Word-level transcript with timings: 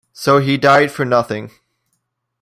So 0.13 0.39
he 0.39 0.57
died 0.57 0.89
for 0.91 1.05
nothing. 1.05 1.51